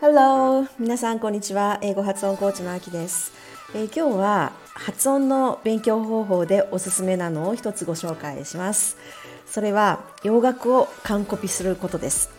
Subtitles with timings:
[0.00, 0.66] Hello!
[0.78, 1.78] 皆さんこんにちは。
[1.82, 3.32] 英語発音コーチのあきです、
[3.74, 8.96] えー、今日は発音の勉強方法でおすすめなのを一つご紹介します。
[9.44, 12.30] それは洋楽を完コピすることです。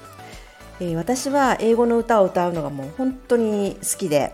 [0.80, 4.34] えー、私は英語の歌を歌うのがもう本当に好きで、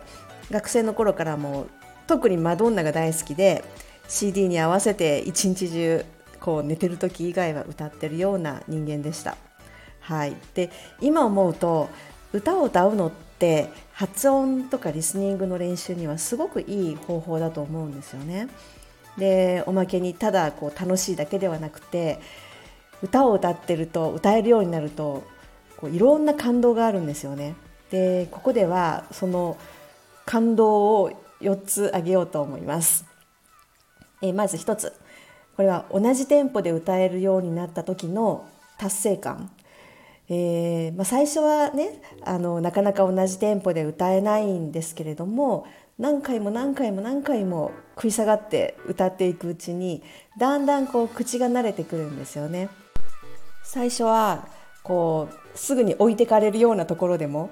[0.50, 1.68] 学生の頃からもう
[2.08, 3.66] 特にマドンナが大好きで
[4.08, 6.06] CD に合わせて一日中
[6.42, 9.38] こう寝てる時以外は歌ってるような人間でした。
[10.02, 11.88] はい、で今思うと
[12.34, 18.50] 歌を歌うのって発音とかリスニングの練習にはすごくいい方法だと思うんですよね。
[19.18, 22.20] でおまけにただこう楽しいだけではなくて
[23.04, 25.24] 歌を歌ってると歌えるようになると
[25.78, 27.56] こういろんな感動があるんですよね。
[27.92, 29.58] でここではその
[30.26, 31.12] 感動を
[31.42, 33.06] 4つ挙げようと思います。
[34.22, 34.94] えまず1つ
[35.56, 38.48] これは同じテンポで歌えるようになった時の
[38.78, 39.52] 達成感、
[40.30, 45.68] えー、まあ、最初はねあのなかなか同じテンポで歌えないんですけれども
[46.00, 50.02] 何回も何回も何回も食い下がって歌っていくうちに
[50.40, 52.70] だんだんこう口が慣れてくるんですよね。
[53.64, 54.48] 最初は
[54.84, 57.52] こうすぐに置いてかれるようなところでも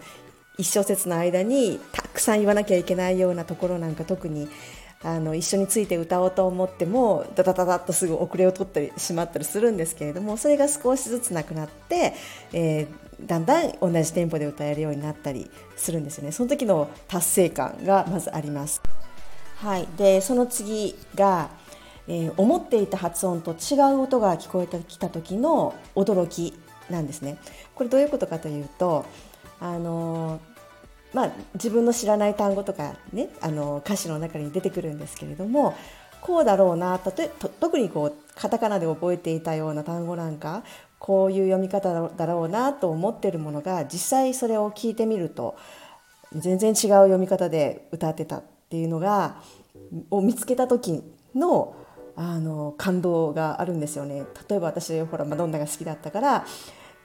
[0.59, 4.49] 1小節の間にたくさん言わなきゃいけないようなところなんか特に
[5.01, 12.13] あの一緒について歌おうと思ってもダダダダッとすぐ遅れを取ったりしまったりするんですけれどもそれが少しずつなくなって、
[12.51, 18.81] えー、だんだん同じテンポで歌えるようになったりするんですよねその時の達成感がまずあります。
[19.55, 21.49] はい、でその次が、
[22.07, 26.53] えー、思っていた発音と違う音が聞こえてきた時の驚き
[26.89, 27.37] なんですね。
[27.75, 29.05] これどういうことかというと
[29.59, 30.39] あの
[31.13, 35.75] まあ、自分の知らない単語とかねあの歌詞の中に出てくるんですけれども
[36.21, 37.11] こうだろうなと
[37.59, 40.63] 特にこうカタカナで覚えていたような単語なんか
[40.99, 45.55] こういう読み方だろうなと思ってるものが実際それを聞いてみると
[46.35, 49.41] 全然違う読み方で歌ってたっていうのが
[50.11, 51.75] を見つけた時の
[52.15, 54.25] あの感動があるんですよね。
[54.49, 56.45] 例えば私ほらマドンナが好きだったから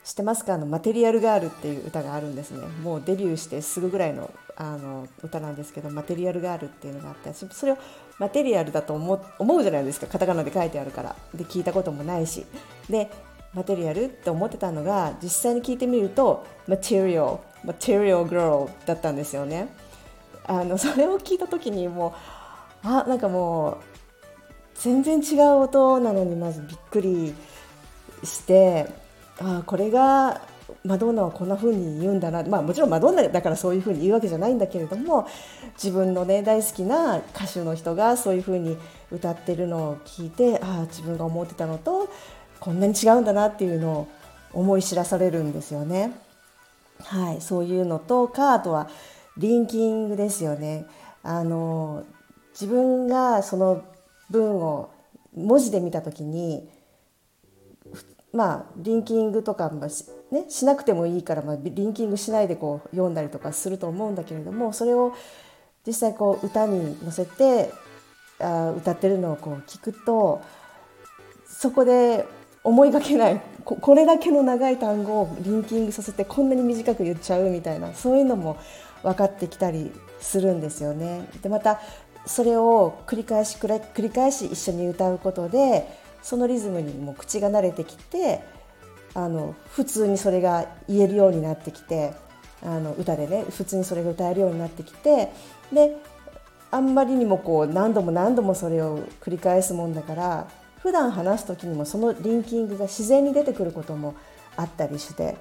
[0.04, 0.54] 知ってますか？
[0.54, 2.66] あのマテリアルガールっていう歌があるんですね。
[2.82, 7.78] もうデビューしてすぐぐらいのあの歌なんですけどマテリアルガールっていうのがあってそれを
[8.18, 10.06] マテリアルだと思思うじゃないですか。
[10.06, 11.16] カタカナで書いてあるから。
[11.34, 12.44] で聞いたこともないし。
[12.88, 13.10] で
[13.54, 19.68] マテリアルって思ってたのが実際に聞いてみるとマテリアルマテリアルガールだったんですよね。
[20.46, 22.14] あのそれを聞いた時にも
[22.84, 23.76] うあなんかもう
[24.74, 27.32] 全然違う音なのにまずびっくり
[28.22, 28.86] して
[29.38, 30.40] あこれが
[30.84, 35.26] マドンナはこんな風に言うんだな、まあ、もちろんマドンナだからそういう風に言うわけじゃないんだけれども
[35.74, 38.76] 自分の、ね、大好きな歌手の人がそういう風に
[39.10, 42.08] 歌ってるのを聞いてああ自分が思ってたのと
[42.60, 44.08] こんなに違うんだなっていうのを
[44.52, 46.12] 思い知らされるんですよね。
[47.02, 48.88] はい、そういうのとかあとは
[49.36, 50.86] リンキングですよね。
[51.22, 52.04] あの
[52.52, 53.82] 自分がその
[54.30, 54.90] 文を
[55.36, 56.68] 文字で見た時に
[58.34, 65.14] まあリンキングとかもし,、ね、しなくてもいいから、まあ、リンキングしないでこう読んだりとかすると思うんだけれどもそれを
[65.86, 67.72] 実際こう歌に乗せて
[68.40, 70.42] あ歌ってるのをこう聞くと
[71.46, 72.26] そこで
[72.64, 78.58] 思いがけないこれだけの長い単語をリンキングさせてこんなに短く言っちゃうみたいなそういうのも
[79.02, 81.28] 分かってきたりするんですよね。
[81.42, 81.80] でまた
[82.26, 85.86] それを繰り返し繰り返し一緒に歌うことで
[86.24, 88.40] そのリズムにも口が慣れてきて
[89.12, 92.14] あの普通にそれが言えるようになってきて
[92.62, 95.30] あの歌でね普通にそれが歌えるようになってきて
[95.70, 95.94] で
[96.70, 100.48] あんまりにもこう何度も何度もそれを繰り返すもんだから
[100.78, 104.16] 普段話す時にもそのリンキングが自然に出てくることも
[104.56, 105.36] あったりして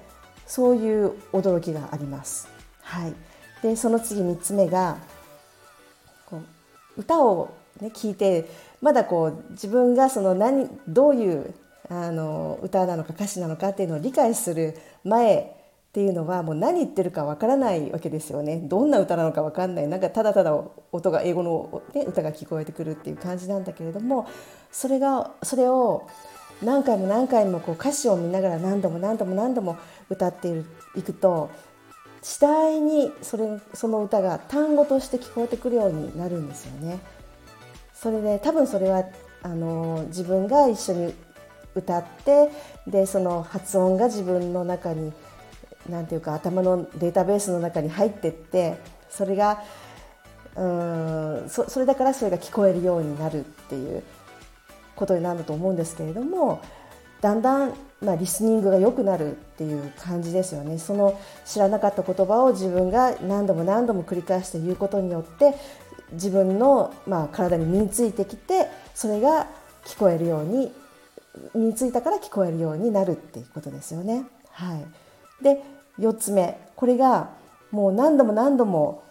[0.46, 2.46] そういう驚きがあります。
[2.82, 3.14] はい、
[3.62, 4.98] でその次3つ目が
[6.26, 6.42] こ
[6.96, 8.48] う歌をね、聞いて
[8.84, 11.54] まだこう自分がその何どういう
[11.88, 20.54] あの歌なのか歌詞なのかっていうのを理解する前っていうのはもう何言ってるかわからないわけですよねどんな歌なのかわかんないなんかただただ
[20.92, 24.28] 音が英語の、ね、歌が聞こえてくるっていう感じなんだけれども
[24.70, 26.06] それがそれを
[26.62, 29.78] 何回も何回もこう歌詞を見ながら何度も何度も何度も
[30.10, 30.62] 歌って
[30.94, 31.50] いくと
[32.20, 36.98] 次第にそれその歌が単語として聞こえてくるようになるんですよね。
[38.04, 39.02] それで多分それは
[39.42, 41.14] あの自分が一緒に
[41.74, 42.50] 歌って
[42.86, 45.10] でその発音が自分の中に
[45.88, 48.76] 何て言うか頭のデータベースの中に入ってって
[49.08, 49.62] それが
[50.54, 50.64] う
[51.46, 54.02] んそそれだからそれが聞こえるようになるっていう
[54.96, 56.60] ことになると思うんですけれども
[57.22, 60.76] だんだん、まあ、リスニングが良くなるっていう感じですよね。
[60.76, 65.54] その知らなかった言葉を自分が何度も何度も繰り返して言うことによって
[66.14, 69.46] 自分の、まあ、体に身についてきてそれが
[69.84, 70.72] 聞こえるように
[71.54, 74.24] 身についたから聞こえるようになるっていうことですよね。
[74.50, 75.62] はい、で
[75.98, 77.30] 4つ目これが
[77.70, 79.02] もう何度も何度も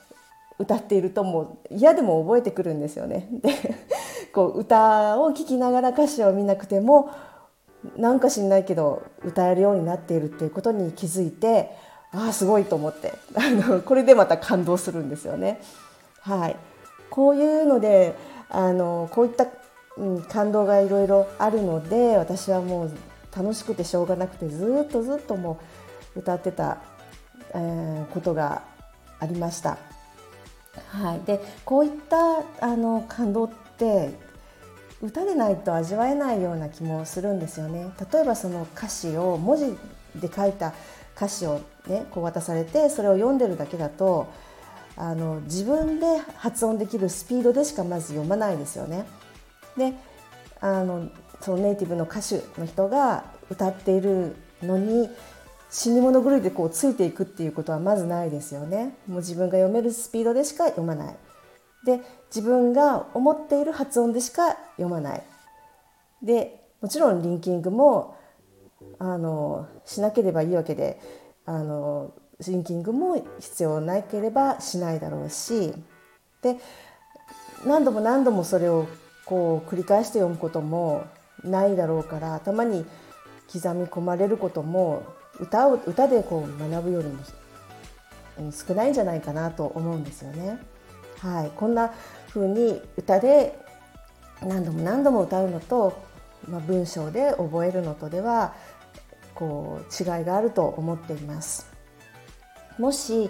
[0.60, 3.28] 歌っているともう嫌でも覚えてくるんですよね。
[3.32, 3.54] で
[4.34, 7.12] こう歌を聴きながら歌詞を見なくても
[7.98, 11.72] なんか知んないけど歌えるようになっているっていうことに気づいて
[12.12, 15.60] ああすごいと思ってあのこれでまた感動するんですよね。
[16.22, 16.56] はい、
[17.14, 18.16] こういうので
[18.50, 19.46] あのこういった、
[19.98, 22.92] うん、感動がいろいろあるので私はもう
[23.38, 25.60] 楽しくてしょうがなくてずっとずっとも
[26.16, 26.80] う歌ってた、
[27.54, 28.64] えー、ことが
[29.20, 29.78] ありました。
[30.88, 34.10] はい、でこういったあの感動って
[35.00, 37.92] 歌でないと味わえないような気もするんですよね。
[38.12, 39.78] 例えばその歌詞を文字
[40.20, 40.74] で書いた
[41.16, 44.34] 歌詞をねこう渡されてそれを読んでるだけだと
[44.96, 46.06] あの自分で
[46.38, 49.06] 発音できるスピードでしかまず読まないですよね。
[49.78, 49.94] で
[50.60, 51.10] あの
[51.42, 55.10] そのネイティブの歌手の人が歌っているのに
[55.70, 58.96] 死に物狂いでこうついていくっていうことはまずないですよね。
[59.08, 61.16] もう自分が読めるスピードでしか読まない。
[61.86, 62.02] で
[62.34, 65.24] 自分が思っている発音でしか読まない
[66.22, 68.18] でもちろんリンキングも
[69.00, 71.00] あのしなければいいわけで
[71.46, 75.74] あのリンキングも必要なければしないだろうし
[76.42, 76.58] で
[77.66, 78.88] 何度も何度もそれを
[79.26, 81.06] こう繰り返して読むことも
[81.44, 82.86] ないだろうから頭に
[83.52, 85.04] 刻み込まれることも
[85.40, 87.20] 歌を歌でこう学ぶよりも
[88.52, 90.60] 少ないんじゃないかなと思うんですよね。
[91.20, 91.92] はい、こんな
[92.30, 93.58] 風に歌で
[94.42, 96.02] 何度も何度も歌うのと、
[96.50, 98.54] まあ、文章で覚えるのとでは
[99.34, 101.73] こう違いがあると思っています。
[102.78, 103.30] もし、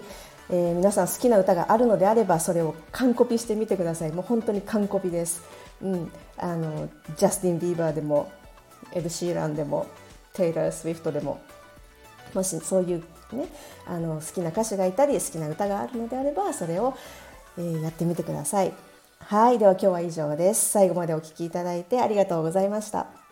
[0.50, 4.12] えー、皆さん好きな歌があるのであればそれを完コピしてみてください。
[4.12, 5.42] もう本当に完コピです。
[5.82, 8.30] うん、あのジャスティン・ビーバーでも
[8.92, 9.86] エド・シーランでも
[10.32, 11.40] テイラー・スウィフトでも
[12.32, 12.98] もしそういう
[13.32, 13.48] ね
[13.86, 16.94] あの好きな歌手がいたり好きな歌があるのであればそれを
[17.56, 18.72] えー、やってみてください。
[19.20, 20.70] はい、では今日は以上です。
[20.70, 23.23] 最後までお聴きいただいてありがとうございました。